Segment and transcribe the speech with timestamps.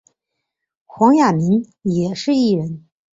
[0.87, 2.87] 黄雅珉也是艺人。